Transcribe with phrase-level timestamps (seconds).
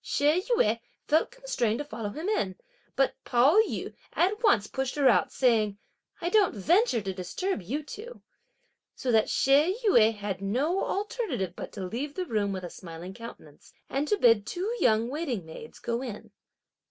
[0.03, 2.55] She Yüeh felt constrained to follow him in,
[2.95, 5.77] but Pao yü at once pushed her out, saying:
[6.19, 8.23] "I don't venture to disturb you two;"
[8.95, 13.13] so that She Yüeh had no alternative but to leave the room with a smiling
[13.13, 16.31] countenance, and to bid two young waiting maids go in.